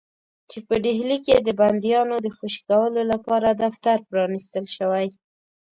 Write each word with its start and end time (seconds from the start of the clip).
چې 0.49 0.57
په 0.67 0.75
ډهلي 0.83 1.17
کې 1.25 1.35
د 1.41 1.49
بندیانو 1.59 2.15
د 2.21 2.27
خوشي 2.35 2.61
کولو 2.69 3.01
لپاره 3.11 3.49
دفتر 3.63 3.97
پرانیستل 4.09 4.65
شوی. 4.77 5.07